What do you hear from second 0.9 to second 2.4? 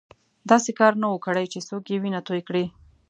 نه وو کړی چې څوک یې وینه